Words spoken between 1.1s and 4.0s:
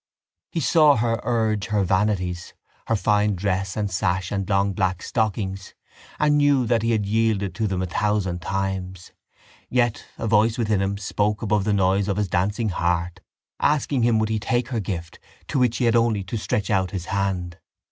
urge her vanities, her fine dress and